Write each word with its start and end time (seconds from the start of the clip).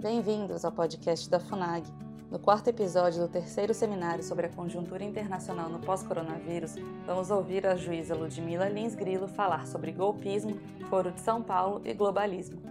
Bem-vindos 0.00 0.64
ao 0.64 0.72
podcast 0.72 1.28
da 1.28 1.38
FUNAG. 1.38 1.86
No 2.30 2.38
quarto 2.38 2.68
episódio 2.68 3.20
do 3.20 3.30
terceiro 3.30 3.74
seminário 3.74 4.24
sobre 4.24 4.46
a 4.46 4.48
conjuntura 4.48 5.04
internacional 5.04 5.68
no 5.68 5.78
pós-coronavírus, 5.78 6.76
vamos 7.04 7.30
ouvir 7.30 7.66
a 7.66 7.76
juíza 7.76 8.14
Ludmila 8.14 8.66
Lins 8.66 8.94
Grilo 8.94 9.28
falar 9.28 9.66
sobre 9.66 9.92
golpismo, 9.92 10.52
Foro 10.88 11.12
de 11.12 11.20
São 11.20 11.42
Paulo 11.42 11.86
e 11.86 11.92
globalismo. 11.92 12.62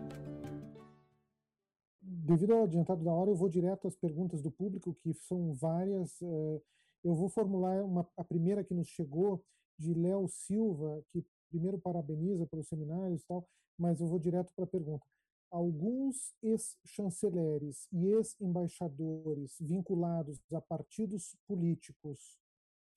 Devido 2.02 2.54
ao 2.54 2.64
adiantado 2.64 3.04
da 3.04 3.12
hora, 3.12 3.30
eu 3.30 3.36
vou 3.36 3.48
direto 3.48 3.88
às 3.88 3.96
perguntas 3.96 4.42
do 4.42 4.50
público, 4.50 4.96
que 4.96 5.14
são 5.14 5.54
várias. 5.54 6.20
Eh, 6.24 6.62
eu 7.04 7.14
vou 7.14 7.30
formular 7.30 7.84
uma, 7.84 8.08
a 8.18 8.24
primeira 8.24 8.64
que 8.64 8.74
nos 8.74 8.88
chegou, 8.88 9.46
de 9.78 9.94
Léo 9.94 10.28
Silva, 10.28 11.04
que 11.10 11.24
primeiro 11.48 11.78
parabeniza 11.78 12.48
pelo 12.48 12.64
seminário 12.64 13.16
e 13.16 13.20
tal, 13.28 13.48
mas 13.78 14.02
eu 14.02 14.08
vou 14.08 14.18
direto 14.18 14.52
para 14.56 14.64
a 14.64 14.68
pergunta 14.68 15.06
alguns 15.52 16.34
ex-chanceleres 16.42 17.88
e 17.92 18.08
ex-embaixadores 18.08 19.58
vinculados 19.60 20.40
a 20.54 20.62
partidos 20.62 21.36
políticos 21.48 22.38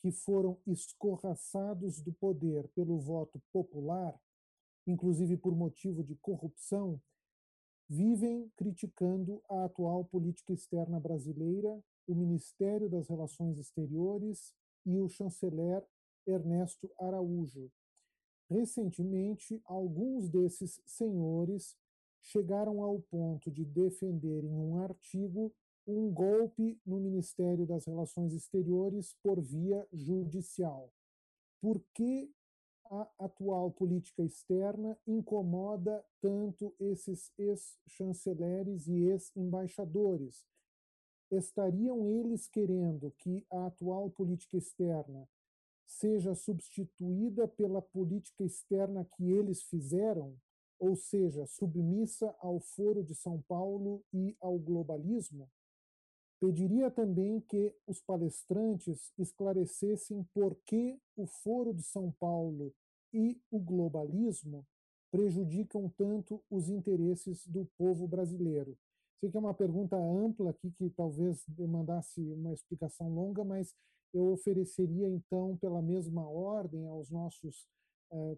que 0.01 0.11
foram 0.11 0.59
escorraçados 0.67 2.01
do 2.01 2.13
poder 2.13 2.69
pelo 2.75 2.99
voto 2.99 3.41
popular, 3.53 4.19
inclusive 4.87 5.37
por 5.37 5.55
motivo 5.55 6.03
de 6.03 6.17
corrupção, 6.17 7.01
vivem 7.89 8.51
criticando 8.57 9.43
a 9.49 9.65
atual 9.65 10.05
política 10.05 10.53
externa 10.53 10.99
brasileira, 10.99 11.83
o 12.07 12.15
Ministério 12.15 12.89
das 12.89 13.09
Relações 13.09 13.59
Exteriores 13.59 14.53
e 14.85 14.99
o 14.99 15.09
chanceler 15.09 15.87
Ernesto 16.27 16.91
Araújo. 16.99 17.71
Recentemente, 18.49 19.63
alguns 19.65 20.29
desses 20.29 20.81
senhores 20.85 21.77
chegaram 22.23 22.83
ao 22.83 23.01
ponto 23.01 23.51
de 23.51 23.65
defender 23.65 24.45
em 24.45 24.55
um 24.55 24.79
artigo 24.79 25.53
um 25.87 26.13
golpe 26.13 26.81
no 26.87 27.01
Ministério 27.01 27.67
das 27.67 27.87
Relações 27.87 28.33
Exteriores 28.33 29.17
por 29.23 29.41
via 29.41 29.87
judicial. 29.93 30.93
Por 31.61 31.83
que 31.93 32.33
a 32.91 33.09
atual 33.19 33.71
política 33.71 34.23
externa 34.23 34.99
incomoda 35.07 36.05
tanto 36.21 36.75
esses 36.79 37.33
ex-chanceleres 37.39 38.87
e 38.87 39.09
ex-embaixadores? 39.09 40.47
Estariam 41.31 42.07
eles 42.09 42.47
querendo 42.47 43.11
que 43.19 43.45
a 43.51 43.67
atual 43.67 44.11
política 44.11 44.57
externa 44.57 45.29
seja 45.87 46.35
substituída 46.35 47.49
pela 47.49 47.81
política 47.81 48.45
externa 48.45 49.05
que 49.05 49.31
eles 49.31 49.63
fizeram? 49.63 50.37
Ou 50.83 50.97
seja, 50.97 51.47
submissa 51.47 52.35
ao 52.41 52.59
Foro 52.59 53.05
de 53.05 53.15
São 53.15 53.41
Paulo 53.43 54.05
e 54.13 54.37
ao 54.41 54.59
globalismo, 54.59 55.49
pediria 56.41 56.91
também 56.91 57.41
que 57.41 57.73
os 57.87 58.03
palestrantes 58.03 59.13
esclarecessem 59.17 60.27
por 60.35 60.57
que 60.67 61.01
o 61.17 61.25
Foro 61.25 61.73
de 61.73 61.85
São 61.85 62.11
Paulo 62.19 62.75
e 63.15 63.41
o 63.49 63.61
globalismo 63.61 64.67
prejudicam 65.13 65.89
tanto 65.97 66.43
os 66.51 66.69
interesses 66.69 67.47
do 67.47 67.65
povo 67.79 68.09
brasileiro. 68.09 68.77
Sei 69.21 69.31
que 69.31 69.37
é 69.37 69.41
uma 69.41 69.55
pergunta 69.55 69.95
ampla 69.97 70.51
aqui, 70.51 70.73
que 70.73 70.91
talvez 70.91 71.45
demandasse 71.47 72.21
uma 72.33 72.53
explicação 72.53 73.09
longa, 73.09 73.45
mas 73.45 73.73
eu 74.13 74.33
ofereceria, 74.33 75.09
então, 75.09 75.57
pela 75.59 75.81
mesma 75.81 76.29
ordem 76.29 76.89
aos 76.89 77.09
nossos 77.09 77.69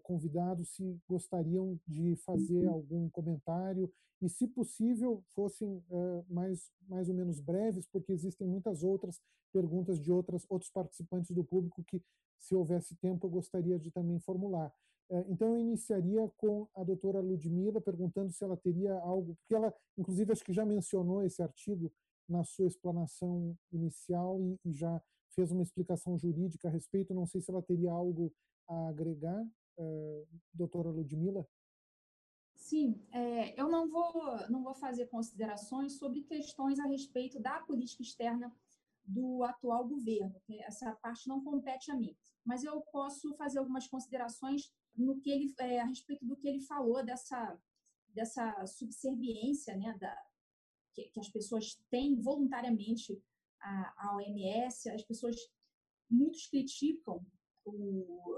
convidados 0.03 0.69
se 0.69 0.97
gostariam 1.07 1.79
de 1.85 2.15
fazer 2.17 2.65
uhum. 2.65 2.73
algum 2.73 3.09
comentário 3.09 3.91
e, 4.21 4.29
se 4.29 4.47
possível, 4.47 5.23
fossem 5.29 5.83
eh, 5.91 6.23
mais, 6.29 6.71
mais 6.87 7.09
ou 7.09 7.15
menos 7.15 7.39
breves, 7.39 7.85
porque 7.87 8.11
existem 8.11 8.47
muitas 8.47 8.83
outras 8.83 9.21
perguntas 9.51 9.99
de 9.99 10.11
outras, 10.11 10.45
outros 10.49 10.71
participantes 10.71 11.31
do 11.31 11.43
público 11.43 11.83
que, 11.83 12.01
se 12.39 12.55
houvesse 12.55 12.95
tempo, 12.95 13.25
eu 13.25 13.31
gostaria 13.31 13.77
de 13.77 13.91
também 13.91 14.19
formular. 14.19 14.73
Eh, 15.09 15.25
então, 15.29 15.49
eu 15.49 15.59
iniciaria 15.59 16.31
com 16.37 16.67
a 16.75 16.83
doutora 16.83 17.19
Ludmila, 17.19 17.81
perguntando 17.81 18.31
se 18.31 18.43
ela 18.43 18.55
teria 18.55 18.93
algo, 18.99 19.35
porque 19.35 19.55
ela, 19.55 19.73
inclusive, 19.97 20.31
acho 20.31 20.43
que 20.43 20.53
já 20.53 20.65
mencionou 20.65 21.21
esse 21.21 21.41
artigo 21.41 21.91
na 22.27 22.43
sua 22.43 22.67
explanação 22.67 23.55
inicial 23.71 24.41
e, 24.41 24.57
e 24.65 24.73
já 24.73 25.01
fez 25.31 25.51
uma 25.51 25.61
explicação 25.61 26.17
jurídica 26.17 26.69
a 26.69 26.71
respeito. 26.71 27.13
Não 27.13 27.25
sei 27.25 27.41
se 27.41 27.51
ela 27.51 27.61
teria 27.61 27.91
algo 27.91 28.33
a 28.67 28.87
agregar 28.87 29.45
uh, 29.77 30.27
doutora 30.53 30.89
Ludmila? 30.89 31.47
Sim, 32.55 32.99
é, 33.11 33.59
eu 33.59 33.69
não 33.69 33.87
vou, 33.87 34.49
não 34.49 34.63
vou 34.63 34.73
fazer 34.73 35.05
considerações 35.07 35.99
sobre 35.99 36.23
questões 36.23 36.79
a 36.79 36.87
respeito 36.87 37.39
da 37.39 37.59
política 37.59 38.01
externa 38.01 38.51
do 39.03 39.43
atual 39.43 39.87
governo. 39.87 40.41
Essa 40.61 40.91
parte 40.95 41.27
não 41.27 41.43
compete 41.43 41.91
a 41.91 41.95
mim. 41.95 42.17
Mas 42.43 42.63
eu 42.63 42.81
posso 42.91 43.35
fazer 43.35 43.59
algumas 43.59 43.87
considerações 43.87 44.73
no 44.95 45.19
que 45.19 45.29
ele, 45.29 45.53
é, 45.59 45.79
a 45.79 45.85
respeito 45.85 46.25
do 46.25 46.35
que 46.35 46.47
ele 46.47 46.61
falou 46.61 47.03
dessa, 47.05 47.59
dessa 48.07 48.65
subserviência 48.65 49.75
né, 49.77 49.95
da, 49.99 50.17
que, 50.93 51.03
que 51.09 51.19
as 51.19 51.29
pessoas 51.29 51.75
têm 51.89 52.19
voluntariamente 52.19 53.21
à 53.61 54.15
OMS. 54.15 54.89
As 54.89 55.03
pessoas, 55.03 55.35
muitos 56.09 56.47
criticam 56.47 57.23
o, 57.63 58.33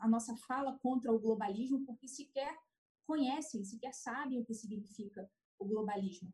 a, 0.00 0.08
nossa 0.08 0.36
fala 0.36 0.78
contra 0.78 1.12
o 1.12 1.18
globalismo 1.18 1.84
porque 1.84 2.08
sequer 2.08 2.56
conhecem, 3.06 3.64
sequer 3.64 3.94
sabem 3.94 4.40
o 4.40 4.44
que 4.44 4.54
significa 4.54 5.30
o 5.58 5.64
globalismo. 5.64 6.32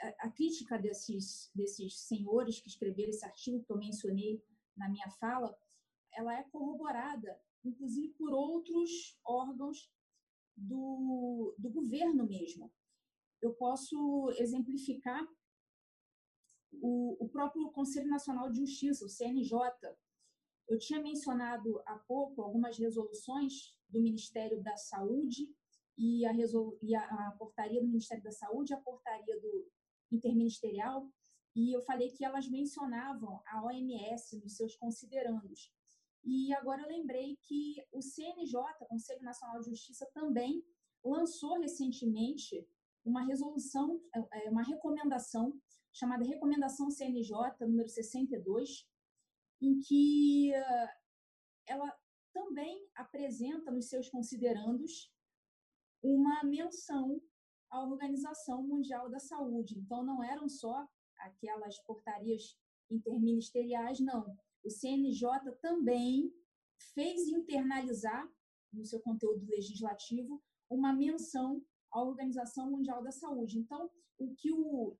A, 0.00 0.26
a 0.26 0.30
crítica 0.30 0.78
desses, 0.78 1.50
desses 1.54 2.00
senhores 2.00 2.60
que 2.60 2.68
escreveram 2.68 3.10
esse 3.10 3.24
artigo 3.24 3.62
que 3.62 3.70
eu 3.70 3.78
mencionei 3.78 4.42
na 4.76 4.88
minha 4.88 5.08
fala, 5.10 5.56
ela 6.12 6.34
é 6.38 6.42
corroborada, 6.44 7.40
inclusive 7.64 8.12
por 8.14 8.32
outros 8.32 9.18
órgãos 9.24 9.90
do, 10.56 11.54
do 11.58 11.70
governo 11.70 12.26
mesmo. 12.26 12.72
Eu 13.40 13.54
posso 13.54 14.30
exemplificar 14.38 15.26
o, 16.72 17.24
o 17.24 17.28
próprio 17.28 17.70
Conselho 17.70 18.08
Nacional 18.08 18.50
de 18.50 18.58
Justiça, 18.58 19.04
o 19.04 19.08
CNJ, 19.08 19.58
eu 20.68 20.78
tinha 20.78 21.00
mencionado 21.00 21.82
há 21.86 21.96
pouco 21.98 22.42
algumas 22.42 22.78
resoluções 22.78 23.74
do 23.88 24.00
Ministério 24.00 24.62
da 24.62 24.76
Saúde 24.76 25.48
e 25.96 26.24
a, 26.24 26.32
e 26.82 26.94
a 26.94 27.34
portaria 27.38 27.80
do 27.80 27.86
Ministério 27.86 28.22
da 28.22 28.32
Saúde, 28.32 28.74
a 28.74 28.80
portaria 28.80 29.40
do 29.40 29.68
interministerial, 30.10 31.08
e 31.54 31.72
eu 31.74 31.80
falei 31.82 32.10
que 32.10 32.24
elas 32.24 32.48
mencionavam 32.48 33.40
a 33.46 33.64
OMS 33.64 34.40
nos 34.40 34.56
seus 34.56 34.74
considerandos. 34.76 35.72
E 36.24 36.52
agora 36.54 36.82
eu 36.82 36.88
lembrei 36.88 37.36
que 37.42 37.76
o 37.92 38.00
CNJ, 38.00 38.60
Conselho 38.88 39.22
Nacional 39.22 39.60
de 39.60 39.70
Justiça, 39.70 40.08
também 40.12 40.64
lançou 41.04 41.60
recentemente 41.60 42.66
uma 43.04 43.22
resolução, 43.24 44.00
é, 44.14 44.46
é, 44.46 44.50
uma 44.50 44.62
recomendação 44.62 45.54
chamada 45.92 46.24
Recomendação 46.24 46.90
CNJ 46.90 47.36
número 47.60 47.88
62, 47.88 48.88
em 49.64 49.80
que 49.80 50.52
eh, 50.52 50.88
ela 51.66 51.90
também 52.32 52.86
apresenta 52.94 53.70
nos 53.70 53.88
seus 53.88 54.10
considerandos 54.10 55.10
uma 56.02 56.44
menção 56.44 57.20
à 57.70 57.82
Organização 57.82 58.62
Mundial 58.62 59.08
da 59.08 59.18
Saúde. 59.18 59.78
Então, 59.78 60.04
não 60.04 60.22
eram 60.22 60.48
só 60.48 60.86
aquelas 61.18 61.78
portarias 61.84 62.58
interministeriais, 62.90 64.00
não. 64.00 64.36
O 64.62 64.70
CNJ 64.70 65.28
também 65.62 66.30
fez 66.94 67.28
internalizar 67.28 68.28
no 68.72 68.84
seu 68.84 69.00
conteúdo 69.00 69.46
legislativo 69.46 70.42
uma 70.68 70.92
menção 70.92 71.64
à 71.90 72.02
Organização 72.02 72.70
Mundial 72.70 73.02
da 73.02 73.12
Saúde. 73.12 73.58
Então, 73.58 73.90
o 74.18 74.34
que 74.34 74.52
o, 74.52 74.96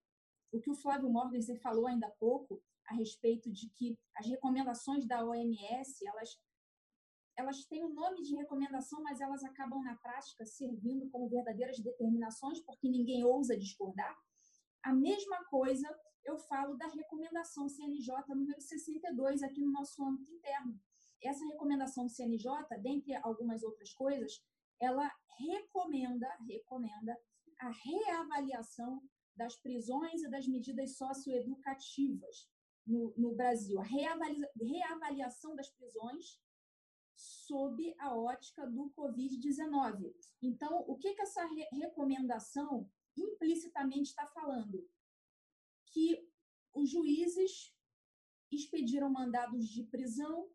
o, 0.53 0.61
que 0.61 0.71
o 0.71 0.75
Flávio 0.75 1.11
Morgenstern 1.11 1.61
falou 1.61 1.87
ainda 1.87 2.07
há 2.07 2.11
pouco 2.13 2.63
a 2.87 2.95
respeito 2.95 3.51
de 3.51 3.69
que 3.71 3.99
as 4.17 4.27
recomendações 4.27 5.07
da 5.07 5.25
OMS, 5.25 6.07
elas 6.07 6.39
elas 7.37 7.65
têm 7.65 7.83
o 7.83 7.89
um 7.89 7.95
nome 7.95 8.23
de 8.23 8.37
recomendação, 8.37 9.03
mas 9.03 9.21
elas 9.21 9.43
acabam 9.43 9.83
na 9.83 9.97
prática 9.97 10.47
servindo 10.47 11.11
como 11.11 11.29
verdadeiras 11.29 11.81
determinações, 11.81 12.61
porque 12.61 12.89
ninguém 12.89 13.25
ousa 13.25 13.57
discordar. 13.57 14.17
A 14.85 14.93
mesma 14.93 15.45
coisa 15.47 15.89
eu 16.25 16.39
falo 16.39 16.77
da 16.77 16.87
recomendação 16.87 17.69
CNJ 17.69 18.15
número 18.29 18.61
62 18.61 19.43
aqui 19.43 19.61
no 19.61 19.73
nosso 19.73 20.03
âmbito 20.05 20.31
interno. 20.33 20.81
Essa 21.23 21.45
recomendação 21.47 22.09
CNJ, 22.09 22.51
dentre 22.81 23.15
algumas 23.17 23.63
outras 23.63 23.93
coisas, 23.93 24.41
ela 24.81 25.11
recomenda, 25.39 26.29
recomenda 26.47 27.19
a 27.59 27.71
reavaliação 27.71 29.03
das 29.37 29.57
prisões 29.57 30.23
e 30.23 30.31
das 30.31 30.47
medidas 30.47 30.97
socioeducativas 30.97 32.49
no, 32.87 33.15
no 33.17 33.35
Brasil, 33.35 33.79
a 33.79 33.83
reavalia, 33.83 34.51
reavaliação 34.61 35.55
das 35.57 35.71
prisões 35.71 36.39
sob 37.15 37.95
a 37.99 38.17
ótica 38.17 38.67
do 38.67 38.93
Covid-19. 38.97 40.13
Então, 40.43 40.85
o 40.87 40.97
que, 40.97 41.15
que 41.15 41.23
essa 41.23 41.45
re 41.47 41.65
recomendação 41.73 42.91
implicitamente 43.17 44.11
está 44.11 44.27
falando 44.27 44.87
que 45.93 46.29
os 46.75 46.91
juízes 46.91 47.73
expediram 48.51 49.11
mandados 49.11 49.69
de 49.69 49.85
prisão 49.85 50.51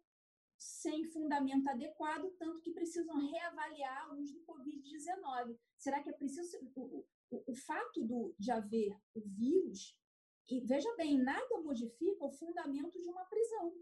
sem 0.58 1.06
fundamento 1.06 1.68
adequado, 1.70 2.30
tanto 2.38 2.62
que 2.62 2.74
precisam 2.74 3.18
reavaliar 3.18 4.14
o 4.14 4.20
uso 4.20 4.34
do 4.34 4.44
Covid-19. 4.44 5.58
Será 5.78 6.04
que 6.04 6.10
é 6.10 6.14
preciso. 6.14 6.58
O, 6.76 7.06
o, 7.32 7.52
o 7.52 7.56
fato 7.56 8.04
do, 8.04 8.36
de 8.38 8.52
haver 8.52 9.00
o 9.16 9.22
vírus, 9.22 9.98
e 10.50 10.60
veja 10.62 10.94
bem, 10.96 11.18
nada 11.18 11.62
modifica 11.62 12.26
o 12.26 12.32
fundamento 12.32 13.00
de 13.00 13.10
uma 13.10 13.24
prisão. 13.26 13.74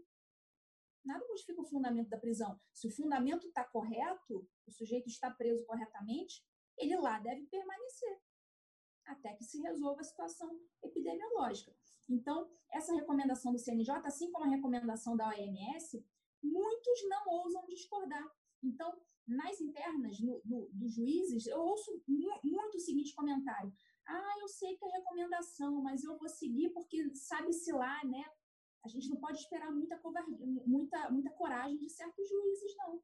Nada 1.04 1.26
modifica 1.26 1.60
o 1.60 1.64
fundamento 1.64 2.08
da 2.08 2.18
prisão. 2.18 2.60
Se 2.72 2.86
o 2.86 2.90
fundamento 2.90 3.46
está 3.46 3.64
correto, 3.64 4.46
o 4.66 4.70
sujeito 4.70 5.08
está 5.08 5.30
preso 5.30 5.64
corretamente, 5.64 6.44
ele 6.76 6.96
lá 6.96 7.18
deve 7.18 7.46
permanecer 7.46 8.20
até 9.06 9.34
que 9.34 9.44
se 9.44 9.60
resolva 9.62 10.00
a 10.00 10.04
situação 10.04 10.60
epidemiológica. 10.82 11.74
Então, 12.08 12.50
essa 12.70 12.94
recomendação 12.94 13.52
do 13.52 13.58
CNJ, 13.58 13.94
assim 14.04 14.30
como 14.30 14.44
a 14.44 14.48
recomendação 14.48 15.16
da 15.16 15.28
OMS, 15.28 16.06
muitos 16.42 17.08
não 17.08 17.26
ousam 17.26 17.64
discordar. 17.66 18.24
Então, 18.62 18.92
nas 19.26 19.60
internas 19.60 20.18
no, 20.20 20.40
dos 20.72 20.94
juízes, 20.94 21.46
eu 21.46 21.60
ouço 21.60 22.02
muito 22.06 22.76
o 22.76 22.80
seguinte 22.80 23.14
comentário: 23.14 23.72
ah, 24.06 24.34
eu 24.40 24.48
sei 24.48 24.76
que 24.76 24.84
é 24.84 24.88
recomendação, 24.88 25.82
mas 25.82 26.02
eu 26.02 26.16
vou 26.18 26.28
seguir 26.28 26.70
porque 26.70 27.14
sabe-se 27.14 27.72
lá, 27.72 28.02
né? 28.04 28.24
A 28.84 28.88
gente 28.88 29.08
não 29.10 29.16
pode 29.16 29.38
esperar 29.38 29.70
muita, 29.70 29.98
covardia, 29.98 30.36
muita, 30.66 31.10
muita 31.10 31.30
coragem 31.30 31.76
de 31.76 31.90
certos 31.90 32.28
juízes, 32.28 32.74
não. 32.76 33.02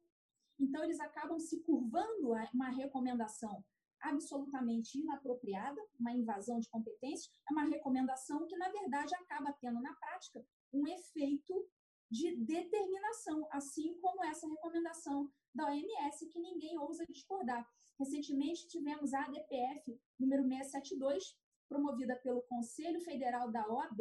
Então, 0.59 0.83
eles 0.83 0.99
acabam 0.99 1.37
se 1.37 1.61
curvando 1.61 2.33
a 2.33 2.49
uma 2.53 2.69
recomendação 2.69 3.63
absolutamente 4.01 4.99
inapropriada, 4.99 5.81
uma 5.99 6.13
invasão 6.13 6.59
de 6.59 6.69
competências, 6.69 7.29
é 7.49 7.51
uma 7.51 7.65
recomendação 7.65 8.45
que, 8.47 8.55
na 8.57 8.69
verdade, 8.69 9.13
acaba 9.15 9.53
tendo 9.53 9.81
na 9.81 9.93
prática 9.95 10.45
um 10.71 10.87
efeito 10.87 11.67
de 12.09 12.35
determinação, 12.35 13.47
assim 13.51 13.97
como 13.99 14.23
essa 14.25 14.47
recomendação 14.47 15.29
da 15.53 15.65
OMS, 15.67 16.27
que 16.29 16.39
ninguém 16.39 16.77
ousa 16.77 17.05
discordar. 17.07 17.67
Recentemente, 17.97 18.67
tivemos 18.67 19.13
a 19.13 19.23
ADPF 19.25 19.99
número 20.19 20.43
672, 20.43 21.37
promovida 21.67 22.15
pelo 22.17 22.41
Conselho 22.43 23.01
Federal 23.01 23.51
da 23.51 23.67
OAB, 23.67 23.99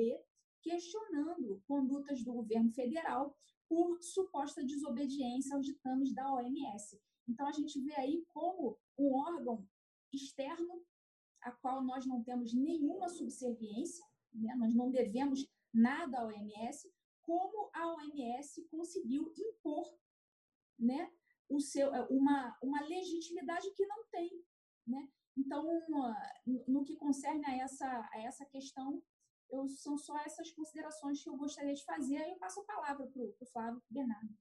questionando 0.62 1.62
condutas 1.67 2.23
do 2.25 2.33
governo 2.33 2.71
federal 2.73 3.37
por 3.69 4.03
suposta 4.03 4.65
desobediência 4.65 5.55
aos 5.55 5.65
ditames 5.65 6.15
da 6.15 6.33
OMS. 6.33 7.01
Então, 7.29 7.47
a 7.47 7.53
gente 7.53 7.81
vê 7.81 7.95
aí 7.95 8.25
como 8.33 8.79
um 8.99 9.15
órgão 9.15 9.67
externo, 10.12 10.83
a 11.43 11.53
qual 11.53 11.83
nós 11.83 12.06
não 12.06 12.23
temos 12.23 12.53
nenhuma 12.55 13.09
subserviência, 13.09 14.05
né? 14.33 14.55
nós 14.56 14.75
não 14.75 14.91
devemos 14.91 15.47
nada 15.73 16.21
à 16.21 16.27
OMS, 16.27 16.93
como 17.25 17.71
a 17.75 17.94
OMS 17.94 18.67
conseguiu 18.69 19.32
impor 19.37 19.85
né, 20.79 21.11
o 21.49 21.61
seu, 21.61 21.91
uma, 22.11 22.56
uma 22.62 22.81
legitimidade 22.82 23.71
que 23.73 23.87
não 23.87 24.05
tem. 24.11 24.44
Né? 24.87 25.09
Então, 25.37 25.65
no 26.69 26.85
que 26.85 26.97
concerne 26.97 27.44
a 27.47 27.56
essa, 27.56 28.09
a 28.12 28.21
essa 28.21 28.44
questão, 28.47 29.03
eu, 29.50 29.67
são 29.69 29.97
só 29.97 30.17
essas 30.19 30.50
considerações 30.53 31.23
que 31.23 31.29
eu 31.29 31.37
gostaria 31.37 31.75
de 31.75 31.85
fazer, 31.85 32.17
aí 32.17 32.31
eu 32.31 32.38
passo 32.38 32.61
a 32.61 32.65
palavra 32.65 33.06
para 33.06 33.23
o 33.23 33.47
Flávio 33.47 33.82
Bernardo. 33.91 34.35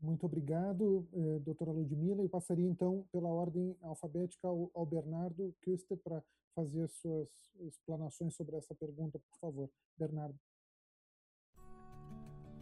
Muito 0.00 0.24
obrigado, 0.26 1.08
eh, 1.12 1.40
doutora 1.40 1.72
Ludmila. 1.72 2.22
Eu 2.22 2.28
passaria, 2.28 2.68
então, 2.68 3.04
pela 3.10 3.28
ordem 3.28 3.76
alfabética 3.82 4.46
ao, 4.46 4.70
ao 4.72 4.86
Bernardo 4.86 5.52
Küster 5.60 5.98
para 5.98 6.22
fazer 6.54 6.84
as 6.84 6.92
suas 6.92 7.28
explanações 7.60 8.36
sobre 8.36 8.56
essa 8.56 8.74
pergunta, 8.76 9.18
por 9.18 9.38
favor. 9.40 9.70
Bernardo. 9.96 10.38